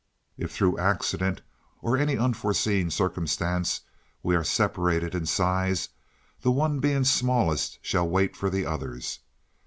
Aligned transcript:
"If 0.35 0.51
through 0.51 0.79
accident 0.79 1.41
or 1.79 1.95
any 1.95 2.17
unforeseen 2.17 2.89
circumstance 2.89 3.81
we 4.23 4.35
are 4.35 4.43
separated 4.43 5.13
in 5.13 5.27
size, 5.27 5.89
the 6.41 6.49
one 6.49 6.79
being 6.79 7.03
smallest 7.03 7.77
shall 7.83 8.09
wait 8.09 8.35
for 8.35 8.49
the 8.49 8.65
others. 8.65 9.19